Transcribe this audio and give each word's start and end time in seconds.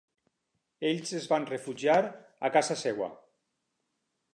Ells 0.91 1.11
es 1.19 1.29
van 1.35 1.47
refugiar 1.51 2.01
a 2.03 2.53
casa 2.59 2.83
seva. 2.87 3.15